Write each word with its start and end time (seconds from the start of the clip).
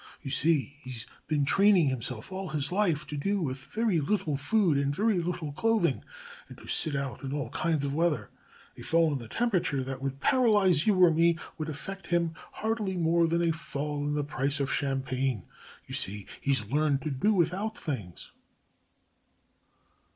You 0.23 0.31
see, 0.31 0.77
he's 0.81 1.05
been 1.27 1.45
training 1.45 1.89
himself 1.89 2.31
all 2.31 2.49
his 2.49 2.71
life 2.71 3.05
to 3.05 3.15
do 3.15 3.39
with 3.39 3.59
very 3.65 3.99
little 3.99 4.35
food 4.35 4.75
and 4.79 4.95
very 4.95 5.19
little 5.19 5.51
clothing 5.51 6.03
and 6.49 6.57
to 6.57 6.65
sit 6.65 6.95
out 6.95 7.21
in 7.21 7.31
all 7.33 7.51
kinds 7.51 7.83
of 7.83 7.93
weather. 7.93 8.31
A 8.75 8.81
fall 8.81 9.13
in 9.13 9.19
the 9.19 9.27
temperature 9.27 9.83
that 9.83 10.01
would 10.01 10.19
paralyse 10.19 10.87
you 10.87 10.95
or 10.95 11.11
me 11.11 11.37
would 11.59 11.69
affect 11.69 12.07
him 12.07 12.33
hardly 12.53 12.97
more 12.97 13.27
than 13.27 13.43
a 13.47 13.51
fall 13.53 14.03
in 14.03 14.15
the 14.15 14.23
price 14.23 14.59
of 14.59 14.73
champagne. 14.73 15.45
You 15.85 15.93
see, 15.93 16.25
he's 16.41 16.65
learned 16.65 17.03
to 17.03 17.11
do 17.11 17.31
without 17.35 17.77
things." 17.77 18.31